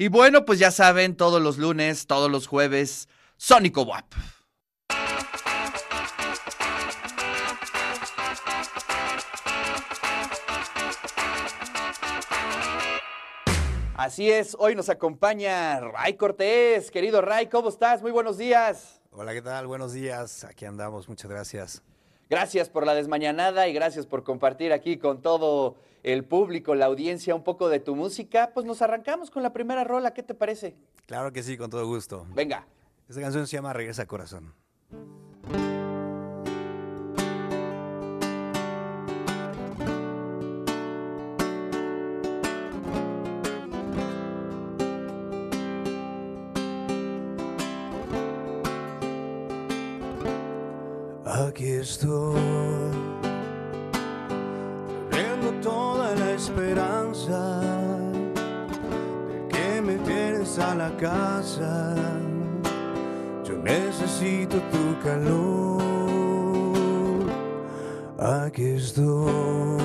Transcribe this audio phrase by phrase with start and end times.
[0.00, 3.06] Y bueno, pues ya saben, todos los lunes, todos los jueves,
[3.36, 4.06] Sónico WAP.
[13.94, 16.90] Así es, hoy nos acompaña Ray Cortés.
[16.90, 18.00] Querido Ray, ¿cómo estás?
[18.00, 19.02] Muy buenos días.
[19.10, 19.66] Hola, ¿qué tal?
[19.66, 20.44] Buenos días.
[20.44, 21.82] Aquí andamos, muchas gracias.
[22.30, 27.34] Gracias por la desmañanada y gracias por compartir aquí con todo el público, la audiencia,
[27.34, 28.50] un poco de tu música.
[28.54, 30.76] Pues nos arrancamos con la primera rola, ¿qué te parece?
[31.06, 32.26] Claro que sí, con todo gusto.
[32.34, 32.66] Venga.
[33.08, 34.54] Esta canción se llama Regresa Corazón.
[59.82, 61.94] Me tienes a la casa.
[63.44, 65.80] Yo necesito tu calor.
[68.18, 69.80] Aquí estoy,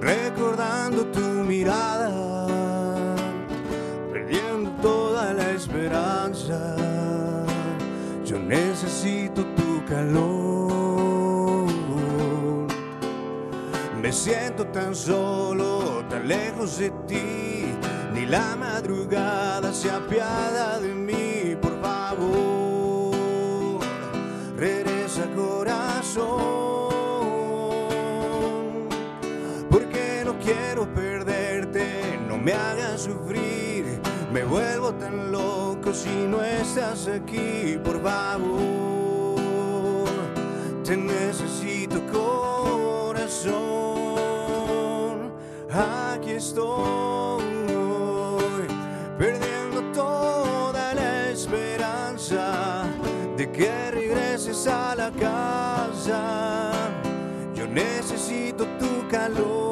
[0.00, 2.46] recordando tu mirada,
[4.12, 6.76] perdiendo toda la esperanza.
[8.24, 11.66] Yo necesito tu calor.
[14.00, 17.47] Me siento tan solo, tan lejos de ti.
[18.12, 23.16] Ni la madrugada se apiada de mí, por favor.
[24.56, 26.88] Regresa corazón.
[29.70, 34.00] Porque no quiero perderte, no me hagas sufrir.
[34.32, 39.38] Me vuelvo tan loco si no estás aquí, por favor.
[40.84, 43.68] Te necesito corazón.
[45.70, 47.17] Aquí estoy,
[53.58, 56.70] que regreses a la casa.
[57.56, 59.67] Yo necesito tu calor.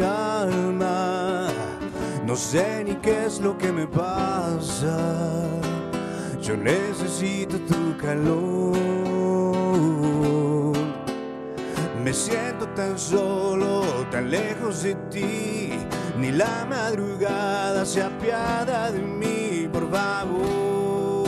[0.00, 1.48] Alma.
[2.26, 4.96] No sé ni qué es lo que me pasa.
[6.40, 8.74] Yo necesito tu calor.
[12.02, 15.72] Me siento tan solo, tan lejos de ti.
[16.18, 21.24] Ni la madrugada se apiada de mí, por favor.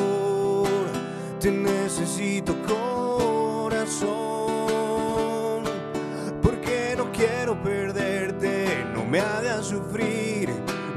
[1.41, 4.36] Te necesito corazón.
[9.17, 10.51] Me hagas sufrir.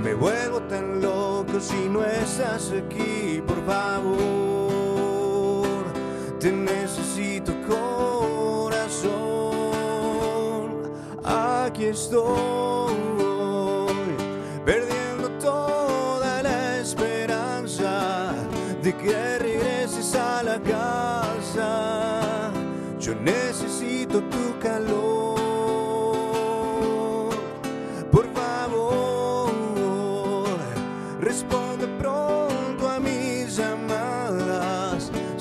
[0.03, 4.19] Me vuelvo tan loco si no estás aquí, por favor.
[6.40, 9.09] Te necesito corazón.
[11.24, 12.94] Aquí estoy,
[14.66, 18.34] perdiendo toda la esperanza
[18.84, 22.51] de que regreses a la casa.
[23.00, 25.09] Yo necesito tu calor.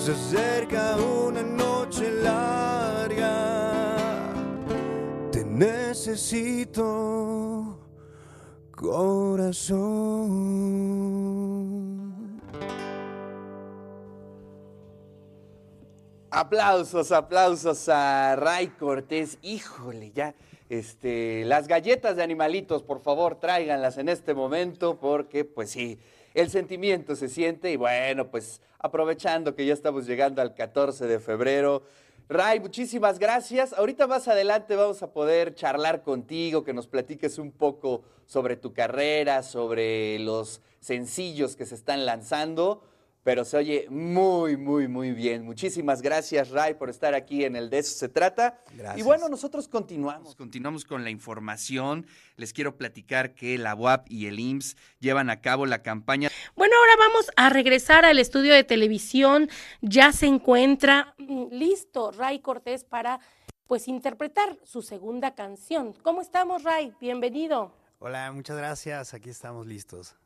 [0.08, 3.84] Se acerca una noche larga.
[5.30, 6.88] Te necesito,
[8.74, 9.76] corazón.
[16.30, 19.36] Aplausos, aplausos a Ray Cortés.
[19.42, 20.34] Híjole, ya.
[20.70, 25.98] Este, las galletas de animalitos, por favor, tráiganlas en este momento, porque, pues sí,
[26.40, 27.70] el sentimiento se siente.
[27.70, 31.82] Y bueno, pues aprovechando que ya estamos llegando al 14 de febrero.
[32.28, 33.72] Ray, muchísimas gracias.
[33.72, 38.72] Ahorita más adelante vamos a poder charlar contigo, que nos platiques un poco sobre tu
[38.72, 42.82] carrera, sobre los sencillos que se están lanzando.
[43.22, 45.44] Pero se oye muy, muy, muy bien.
[45.44, 48.60] Muchísimas gracias, Ray, por estar aquí en el De eso se trata.
[48.74, 48.98] Gracias.
[48.98, 50.34] Y bueno, nosotros continuamos.
[50.34, 52.06] Continuamos con la información.
[52.36, 56.30] Les quiero platicar que la UAP y el IMSS llevan a cabo la campaña.
[56.56, 59.48] Bueno, ahora vamos a regresar al estudio de televisión.
[59.80, 63.20] Ya se encuentra mm, listo Ray Cortés para
[63.66, 65.92] pues interpretar su segunda canción.
[66.02, 66.94] ¿Cómo estamos, Ray?
[67.00, 67.72] Bienvenido.
[67.98, 69.12] Hola, muchas gracias.
[69.12, 70.16] Aquí estamos listos.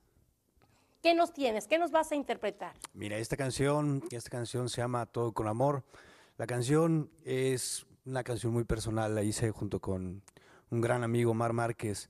[1.03, 1.67] ¿Qué nos tienes?
[1.67, 2.75] ¿Qué nos vas a interpretar?
[2.95, 5.83] Mira, esta canción, esta canción se llama Todo con Amor.
[6.39, 10.23] La canción es una canción muy personal, la hice junto con
[10.71, 12.09] un gran amigo, Mar Márquez.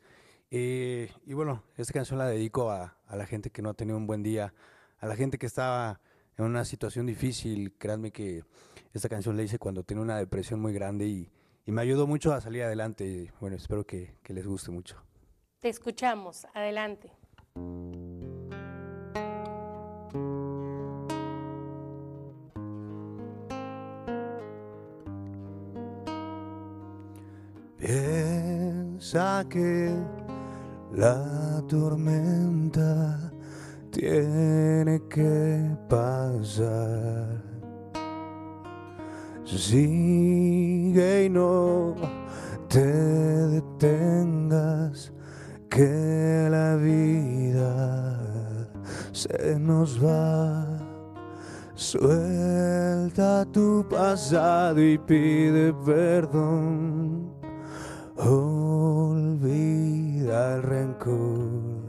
[0.51, 3.97] Eh, y bueno, esta canción la dedico a, a la gente que no ha tenido
[3.97, 4.53] un buen día,
[4.99, 6.03] a la gente que estaba
[6.37, 7.73] en una situación difícil.
[7.79, 8.45] Créanme que
[8.93, 11.31] esta canción la hice cuando tenía una depresión muy grande y,
[11.65, 13.07] y me ayudó mucho a salir adelante.
[13.07, 15.03] Y bueno, espero que, que les guste mucho.
[15.61, 16.47] Te escuchamos.
[16.53, 17.11] Adelante.
[27.93, 29.95] Piensa que
[30.95, 33.31] la tormenta
[33.91, 37.43] tiene que pasar.
[39.45, 41.95] Sigue y no
[42.67, 45.13] te detengas,
[45.69, 48.19] que la vida
[49.13, 50.67] se nos va.
[51.75, 57.22] Suelta tu pasado y pide perdón.
[58.25, 59.75] Olvida
[60.55, 61.83] el rencor.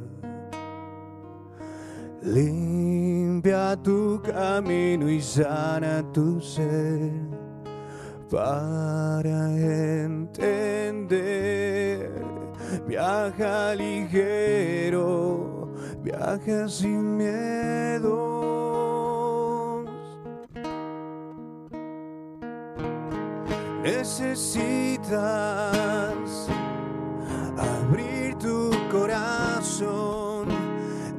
[2.24, 7.12] Limpia tu camino y sana tu ser
[8.32, 9.52] para
[10.02, 11.14] entender.
[12.88, 15.70] Viaja ligero,
[16.02, 18.43] viaja sin miedos.
[23.84, 25.10] Necesitas
[27.58, 30.48] abrir tu corazón,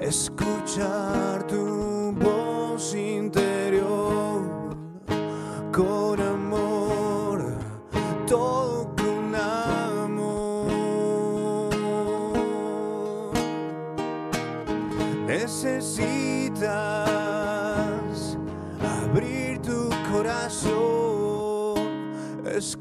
[0.01, 4.49] escuchar tu voz interior
[5.75, 6.19] con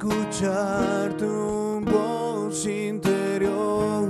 [0.03, 4.09] escuchar tu voz interior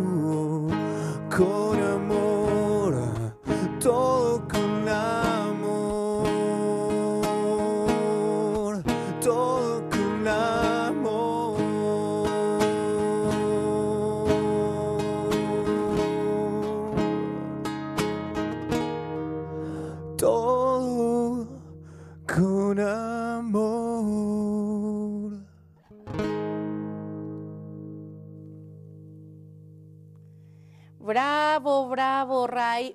[1.29, 2.95] con amor,
[3.79, 4.72] todo con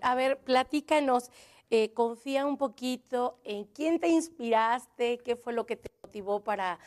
[0.02, 1.30] A ver, platícanos.
[1.70, 6.78] eh, confía un poquito en quién te inspiraste, qué fue lo que te motivó para,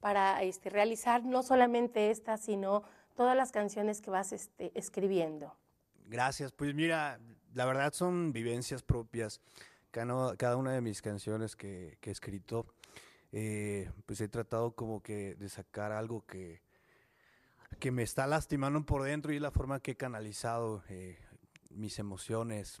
[0.00, 2.82] para este, realizar no solamente esta, sino
[3.14, 5.54] todas las canciones que vas este, escribiendo.
[6.06, 7.20] Gracias, pues mira,
[7.54, 9.40] la verdad son vivencias propias.
[9.90, 12.66] Cada, cada una de mis canciones que, que he escrito,
[13.30, 16.60] eh, pues he tratado como que de sacar algo que,
[17.78, 21.16] que me está lastimando por dentro y es la forma que he canalizado eh,
[21.74, 22.80] mis emociones.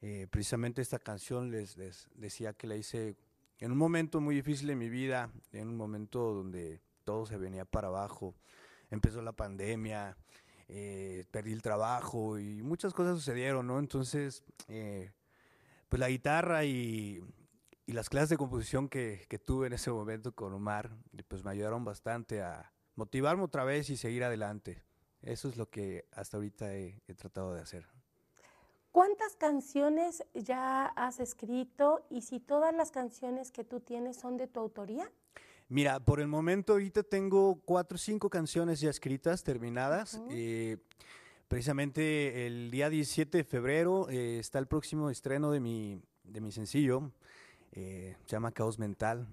[0.00, 1.76] Eh, precisamente esta canción les,
[2.14, 3.16] decía que la hice
[3.58, 7.64] en un momento muy difícil de mi vida, en un momento donde todo se venía
[7.64, 8.34] para abajo.
[8.90, 10.16] Empezó la pandemia,
[10.68, 13.78] eh, perdí el trabajo y muchas cosas sucedieron, ¿no?
[13.78, 15.12] Entonces, eh,
[15.88, 17.22] pues la guitarra y,
[17.86, 20.90] y las clases de composición que, tuve en ese momento con Omar,
[21.28, 24.82] pues me ayudaron bastante a motivarme otra vez y seguir adelante.
[25.22, 27.86] Eso es lo que hasta ahorita he tratado de hacer.
[28.94, 34.46] ¿Cuántas canciones ya has escrito y si todas las canciones que tú tienes son de
[34.46, 35.10] tu autoría?
[35.68, 40.20] Mira, por el momento ahorita tengo cuatro o cinco canciones ya escritas, terminadas.
[40.30, 40.76] Eh,
[41.48, 46.52] precisamente el día 17 de febrero eh, está el próximo estreno de mi, de mi
[46.52, 47.10] sencillo.
[47.72, 49.26] eh, se llama Caos Mental.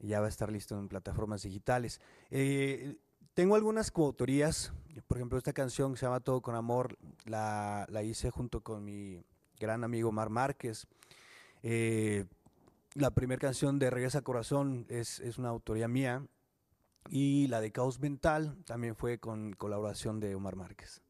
[0.00, 2.00] y Ya va a estar listo en plataformas digitales.
[2.32, 2.96] Eh,
[3.36, 4.72] tengo algunas coautorías.
[5.06, 8.82] Por ejemplo, esta canción que se llama Todo con Amor la, la hice junto con
[8.82, 9.22] mi
[9.60, 10.86] gran amigo Mar Márquez.
[11.62, 12.24] Eh,
[12.94, 16.26] la primera canción de Regresa Corazón es, es una autoría mía.
[17.10, 21.02] Y la de Caos Mental también fue con colaboración de Omar Márquez.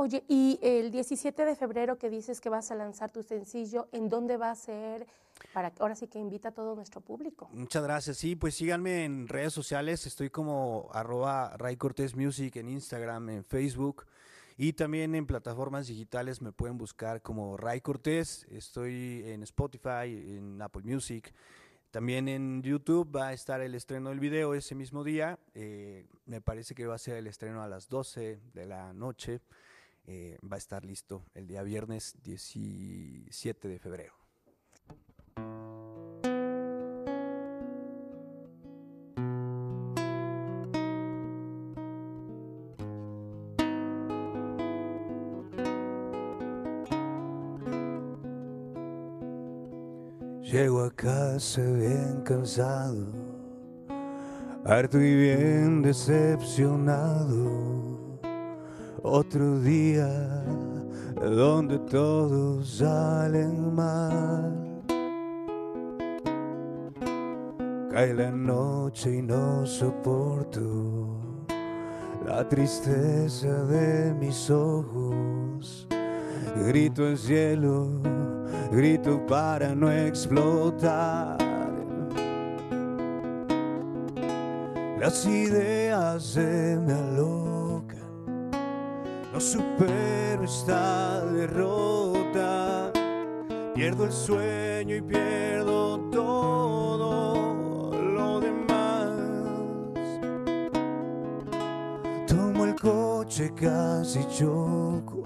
[0.00, 4.08] Oye, y el 17 de febrero que dices que vas a lanzar tu sencillo, ¿en
[4.08, 5.08] dónde va a ser?
[5.52, 7.48] Para ahora sí que invita a todo nuestro público.
[7.52, 8.16] Muchas gracias.
[8.16, 10.06] Sí, pues síganme en redes sociales.
[10.06, 14.06] Estoy como arroba Ray Cortés Music en Instagram, en Facebook.
[14.56, 18.46] Y también en plataformas digitales me pueden buscar como Ray Cortés.
[18.52, 21.34] Estoy en Spotify, en Apple Music.
[21.90, 25.40] También en YouTube va a estar el estreno del video ese mismo día.
[25.54, 29.40] Eh, me parece que va a ser el estreno a las 12 de la noche.
[30.10, 34.14] Eh, va a estar listo el día viernes 17 de febrero.
[50.40, 53.12] Llego a casa bien cansado,
[54.64, 57.87] harto y bien decepcionado
[59.08, 60.08] otro día
[61.20, 64.82] donde todos salen mal.
[67.90, 71.18] Cae la noche y no soporto
[72.26, 75.88] la tristeza de mis ojos.
[76.66, 77.88] Grito al cielo,
[78.70, 81.38] grito para no explotar.
[85.00, 87.67] Las ideas se me alojan
[89.38, 92.90] no supero esta derrota.
[93.72, 99.12] Pierdo el sueño y pierdo todo lo demás.
[102.26, 105.22] Tomo el coche, casi choco.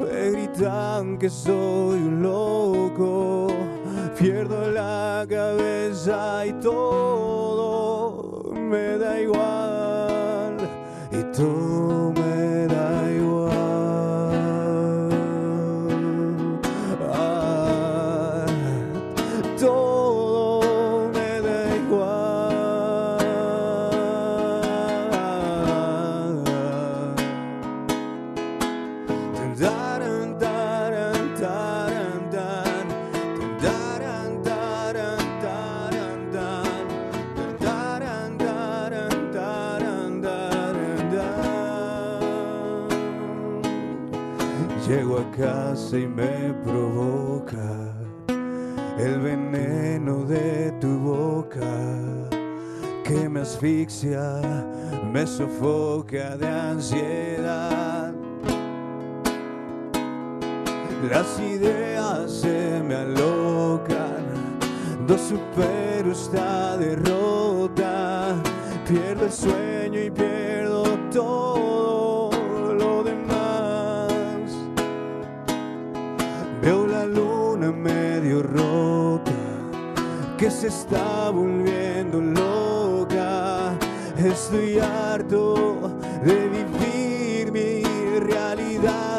[0.00, 3.46] Me gritan que soy un loco.
[4.18, 10.56] Pierdo la cabeza y todo me da igual.
[11.12, 12.27] Y todo
[45.92, 47.94] y me provoca
[48.98, 51.72] el veneno de tu boca
[53.04, 54.40] que me asfixia,
[55.12, 58.12] me sofoca de ansiedad.
[61.10, 64.58] Las ideas se me alocan,
[65.06, 68.34] no supero esta derrota,
[68.86, 70.67] pierdo el sueño y pierdo
[80.38, 83.76] que se está volviendo loca.
[84.16, 87.82] Estoy harto de vivir mi
[88.20, 89.17] realidad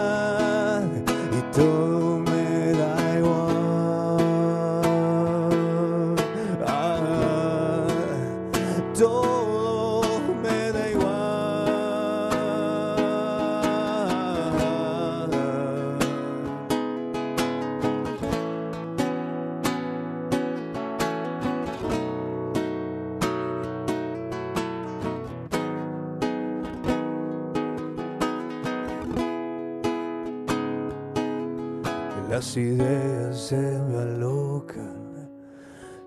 [32.29, 35.31] Las ideas se me alocan,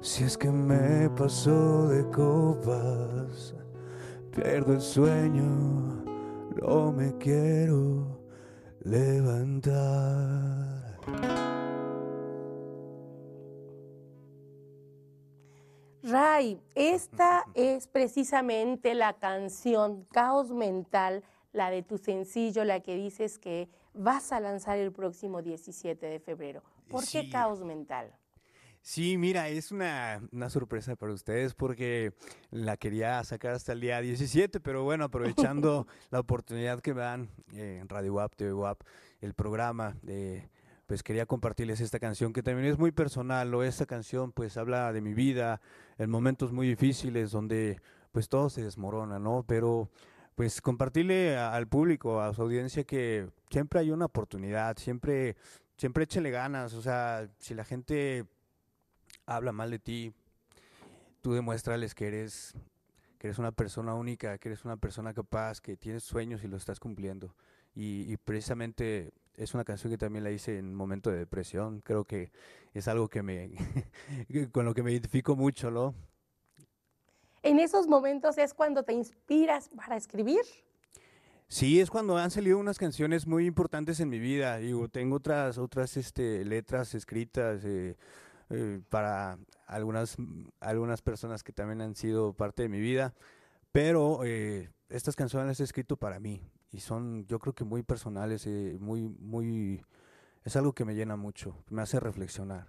[0.01, 3.57] si es que me pasó de copas,
[4.31, 6.05] pierdo el sueño,
[6.63, 8.21] no me quiero
[8.85, 9.73] levantar.
[16.05, 23.39] Ray, esta es precisamente la canción Caos Mental, la de tu sencillo, la que dices
[23.39, 26.63] que vas a lanzar el próximo 17 de febrero.
[26.89, 28.13] ¿Por qué Caos Mental?
[28.85, 32.13] Sí, mira, es una, sorpresa para ustedes porque
[32.51, 37.31] la quería sacar hasta el día 17, pero bueno, aprovechando la oportunidad que me dan
[37.55, 38.81] eh, en Radio WAP, TV WAP,
[39.21, 40.51] el programa, de,
[40.87, 44.93] pues quería compartirles esta canción que también es muy personal, o esta canción pues habla
[44.93, 45.61] de mi vida
[45.97, 47.81] en momentos muy difíciles donde
[48.11, 49.45] pues todo se desmorona, ¿no?
[49.47, 49.91] Pero
[50.35, 55.37] pues compartirle al público, a su audiencia que siempre hay una oportunidad, siempre,
[55.77, 58.25] siempre échele ganas, o sea, si la gente
[59.27, 60.13] habla mal de ti,
[61.21, 62.55] tú demuéstrales que eres,
[63.19, 66.63] que eres una persona única, que eres una persona capaz, que tienes sueños y los
[66.63, 67.35] estás cumpliendo.
[67.75, 71.81] y, precisamente es una canción que también la hice en un momento de depresión.
[71.81, 72.31] Creo que
[72.75, 73.51] es algo que me
[74.53, 75.95] con lo que me identifico mucho, ¿no?
[77.43, 80.43] En esos momentos es cuando te inspiras para escribir.
[81.49, 84.57] Sí, es cuando han salido unas canciones muy importantes en mi vida.
[84.57, 87.97] Digo, tengo otras otras este, letras escritas eh,
[88.49, 90.17] eh, para algunas
[90.61, 93.13] algunas personas que también han sido parte de mi vida,
[93.71, 97.83] pero eh, estas canciones las he escrito para mí y son, yo creo que muy
[97.83, 98.47] personales,
[98.81, 99.85] muy muy
[100.45, 102.69] es algo que me llena mucho, me hace reflexionar.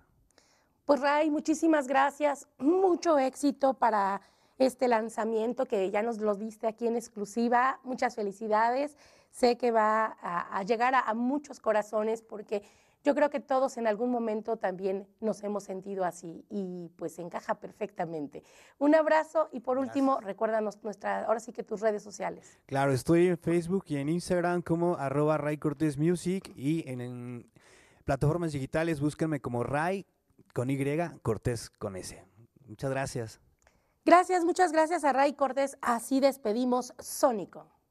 [0.83, 4.21] Pues Ray, muchísimas gracias, mucho éxito para
[4.57, 7.79] este lanzamiento que ya nos lo diste aquí en exclusiva.
[7.83, 8.97] Muchas felicidades.
[9.31, 12.61] Sé que va a, llegar a, muchos corazones porque
[13.03, 17.55] yo creo que todos en algún momento también nos hemos sentido así y pues encaja
[17.55, 18.43] perfectamente.
[18.77, 22.59] Un abrazo y por último, recuérdanos nuestra, ahora sí que tus redes sociales.
[22.67, 27.51] Claro, estoy en Facebook y en Instagram como arroba Ray Cortés Music y en, en
[28.05, 30.05] plataformas digitales búsquenme como Ray
[30.53, 30.77] con Y,
[31.23, 32.23] Cortés con S.
[32.67, 33.41] Muchas gracias.
[34.05, 35.77] Gracias, muchas gracias a Ray Cortés.
[35.81, 37.72] Así despedimos Sónico.